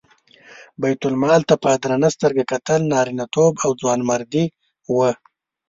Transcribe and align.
بیت 0.81 1.01
المال 1.09 1.41
ته 1.49 1.55
په 1.63 1.69
درنه 1.83 2.09
سترګه 2.15 2.43
کتل 2.51 2.81
نارینتوب 2.93 3.53
او 3.63 3.71
ځوانمردي 3.81 4.45
وه. 4.95 5.11